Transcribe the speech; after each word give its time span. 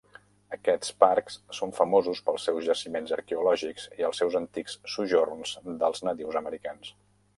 Aquests 0.55 0.93
parcs 1.01 1.35
són 1.57 1.73
famosos 1.79 2.21
pels 2.29 2.47
seus 2.49 2.65
jaciments 2.69 3.13
arqueològics 3.17 3.87
i 4.01 4.07
els 4.09 4.23
seus 4.23 4.39
antics 4.41 4.79
sojorns 4.95 5.57
dels 5.85 6.07
nadius 6.09 6.41
americans. 6.43 6.91